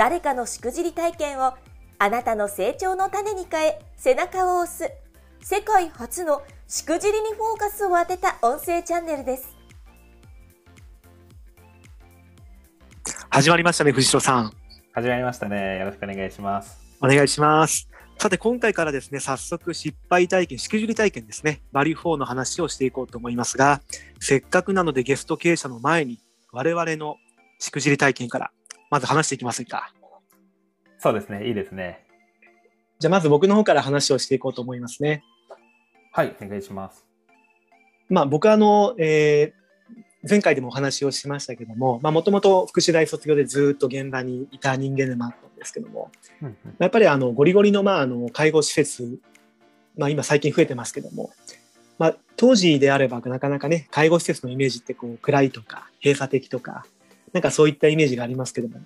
[0.00, 1.52] 誰かのしくじり体験を
[1.98, 4.90] あなたの成長の種に変え背中を押す
[5.42, 9.54] 世界初のしくじりにフォーカスを当てた音声チャンネルです。
[13.28, 14.52] 始まりましたね藤代さん。
[14.94, 15.80] 始まりましたね。
[15.80, 16.80] よろしくお願いします。
[17.02, 17.90] お願いします。
[18.18, 21.60] さて今回からですね早速失敗体験しくじり体験ですね。
[21.72, 23.82] バリュー4の話をしていこうと思いますが
[24.18, 26.20] せっかくなのでゲスト経営者の前に
[26.52, 27.16] 我々の
[27.58, 28.50] しくじり体験から
[28.90, 29.92] まず話していきませんか？
[30.98, 32.04] そうですね、いいですね。
[32.98, 35.22] じゃあまず僕の方から話をしていこうと思いますね。
[36.12, 37.06] はい、お願いします。
[38.08, 46.10] まあ僕はあの、えー、前回でもお話をしましたけども、もともと福祉大卒業でずっと現場にいた人間でもあったんですけども、
[46.42, 49.18] うんうん、やっぱりあのゴリゴリの,、まあ、あの介護施設、
[49.96, 51.30] まあ、今最近増えてますけども、
[51.96, 56.84] まあ、当時であればなかなかね介護施設のイメージってこう暗いとか閉鎖的とか
[57.32, 58.84] なんかそういったイメージがありますけども、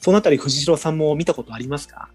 [0.00, 2.10] そのあたり藤代さんも見たことありますか？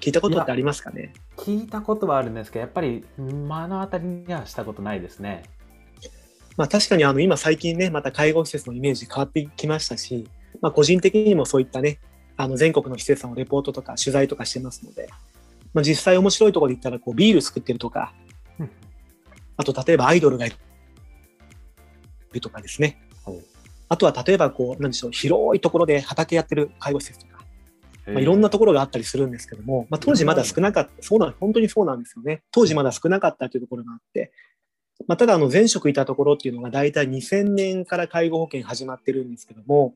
[0.00, 1.12] 聞いたことってありますかね？
[1.36, 3.32] 聞いたことはあるんですけど、やっぱり目
[3.66, 5.42] の当たりにはしたことないですね。
[6.56, 10.28] まあ確かにあの今最近ね、また介護施設のイメージ変わってきましたし、
[10.60, 12.00] まあ個人的にもそういったね、
[12.36, 15.08] あの全国の施設さんをレポートとか取材とかしてますので、
[15.74, 18.12] まあ実際面白いところで言ったらこうビール作ってるとか、
[19.56, 20.52] あと例えばアイドルがい
[22.32, 23.00] るとかですね、
[23.88, 27.44] あとは例えばこう、なんでしょう、広いところで畑やってる介護施設とか、
[28.06, 32.42] まあ、いろんなところがあったりするんですけども、まあ、当時まだ少なかった、そうなん、本当にそうなんですよね。
[32.50, 34.32] 当時まだ少なかったというところがあって、
[35.06, 39.94] まあ、ただあの前職いたところっていうのが大体2000年から介護保険始まってるんですけども、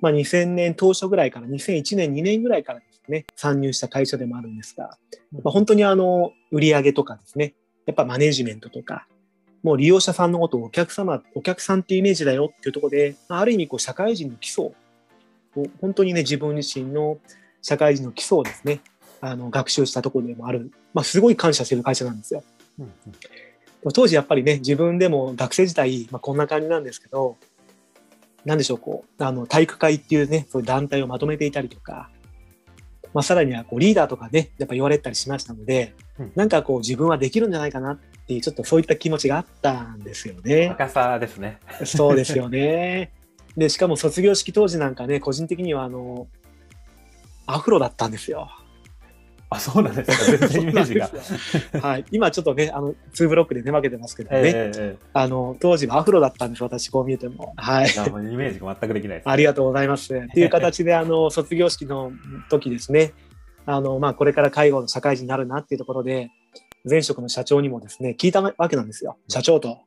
[0.00, 4.98] まあ、2000年当初ぐらいから2001年2年ぐらいからですね参入した会社でもあるんですが、
[5.32, 7.54] まあ、本当にあの売上とかですね
[7.86, 9.06] やっぱマネジメントとか
[9.62, 14.74] もう利用者さんのことをお客様、お客さんっていうイメージだよっていうところで、ある意味こう社会人の基礎を、
[15.80, 17.18] 本当にね、自分自身の
[17.62, 18.80] 社会人の基礎をですね、
[19.20, 22.44] あの学習したところでもある、まあ、すごい感謝してる会社なんですよ。
[22.78, 22.92] うん
[23.84, 27.36] うん、当時やっぱりね、自分でも学生時代、まあ、こんな感じなんですけど、
[28.44, 32.10] なんでしょう、こう、あの、体育会っていうね、そういう団体をまとめていたりとか、
[33.12, 40.68] まあ、さらにはこうリーダーとかね、やっぱ言われたりしましたので、うん、なんかこう自分はできるんじゃないかなっていう、ちょっとそういった気持ちがあったんですよね。
[40.68, 41.58] 若さですね。
[41.84, 43.12] そうですよね。
[43.56, 46.28] で、しかも卒業式当時なんかね、個人的にはあの、
[47.46, 48.50] アフロだったんですよ。
[49.48, 50.38] あ、そうなんですか。
[50.38, 51.10] 全然イメージが。
[51.80, 52.04] はい。
[52.10, 54.40] 今ちょっとね、あの、2ブロックで寝負けてますけどね。
[54.44, 57.54] えー、あの、当時はアフロだったんです、私、こう見えても。
[57.56, 58.10] はい。
[58.10, 60.12] もイメージが全くできないです、ね、ありがとうございます。
[60.12, 62.10] っていう形で、あの、卒業式の
[62.50, 63.12] 時ですね、
[63.66, 66.30] あの、まあ、これから介護の社会人になるなっていうところで、
[66.88, 69.16] 前職の社長にもですね、聞いたわけなんですよ。
[69.28, 69.80] 社長と、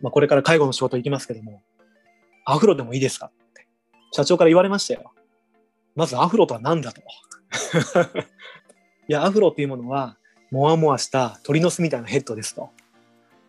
[0.00, 1.62] まあ、これから介護の仕事行きますけども、
[2.44, 3.26] アフロでもいいですか？
[3.26, 3.66] って。
[4.12, 5.12] 社長から言われましたよ。
[5.94, 7.02] まずアフロとは何だと。
[9.08, 10.16] いや、アフロっていうものは、
[10.50, 12.70] もわもわした鳥の巣みたいなヘッドですと。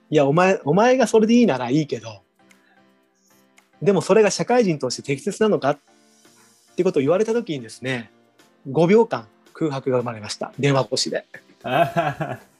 [0.10, 2.22] いや、お前、お前がそれでいいならいいけど、
[3.82, 5.80] でもそれが社会人として適切なのかっ
[6.76, 8.12] ていうことを言われたときにですね、
[8.70, 10.54] 5秒間空白が生まれました。
[10.60, 11.26] 電話越しで。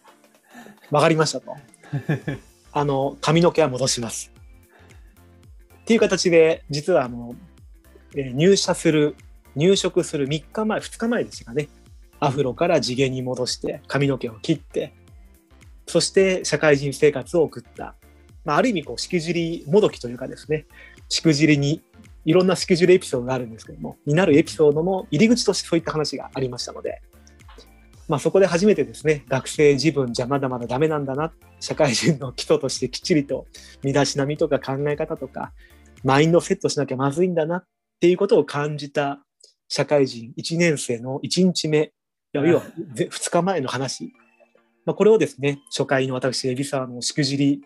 [0.92, 1.56] わかりましたと。
[2.74, 4.32] あの、髪の毛は戻します。
[5.82, 7.36] っていう形で、実はあの、
[8.16, 9.16] え、入社する、
[9.56, 11.70] 入職する3日前、2日前ですかね。
[12.22, 14.94] アフロから次元に戻して髪の毛を切って
[15.88, 17.96] そして社会人生活を送った、
[18.46, 20.68] まあ、ある意味こうしくじりもどきというかですね
[21.10, 21.82] しくじりに
[22.24, 27.02] いろんなしくじりエピソードがあるんですけどもになるエピソードの入り口としてそういった話がありましたので、
[28.12, 31.32] まあ、そこで初めてですね学生自分じゃまだまだダメなんだな
[31.62, 33.48] 社会人の基礎としてきっちりと
[33.84, 35.54] 身だしなみとか考え方とか
[36.04, 37.66] マインドセットしなきゃまずいんだなっ
[38.02, 39.24] ていうことを感じた
[39.70, 41.94] 社会人1年生の1日目
[42.34, 42.64] 要は
[42.96, 44.12] 2日前の話、
[44.86, 47.62] まあ、これをですね初回の私海老沢のしくじり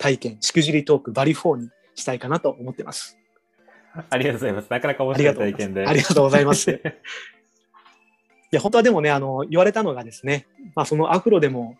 [0.00, 3.16] 体験しくじりトークバリフォーにしたいかなと思ってます。
[4.10, 4.66] ありがとうございます。
[4.70, 5.86] なかなか面白い体験で。
[5.86, 6.80] ありがとうございます。
[8.50, 11.76] いや、本当はでもね、あの、言われたのがですね、まあ、そのアフロでも、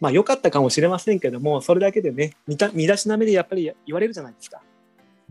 [0.00, 4.60] まあ、良かったかもしれませんけども、それだけでね、見た身だしなみでやっぱり言われるじゃないですか。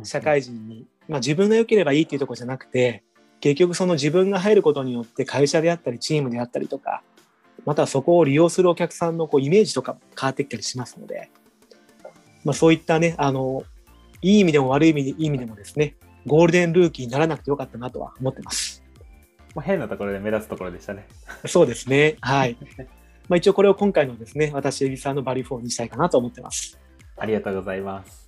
[0.03, 0.85] 社会人に。
[1.07, 3.03] まあ、自分が良ければいいっていうところじゃなくて、
[3.41, 7.03] 結局その自分が入ることによって会社であったりチームであったりとか、
[7.65, 11.29] またはそこを利用するお客さんのこうイメージとか変わってきたりしますので、
[12.43, 13.63] まあ、そういったね、あの、
[14.21, 15.95] いい意味でも悪い意味で意味でもですね、
[16.27, 18.80] ゴールデンルーキーにならなくてよかったなとは思ってます。
[19.56, 21.07] もう変なところで目立つところでしたね。
[21.45, 22.18] そうですね。
[22.21, 22.57] はい。
[23.30, 26.80] まあ一応これを今回のですね、私、エビさんのバリュフォーにしたいかなと思ってます。
[27.18, 28.21] ありがとうございます。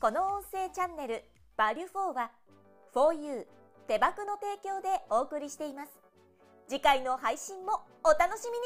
[0.00, 1.24] この音声チャンネル
[1.58, 2.30] 「バリュフォーは
[2.94, 3.46] 4U
[3.88, 5.98] 手箱の提供でお送りしています
[6.68, 8.64] 次回の配信もお楽しみに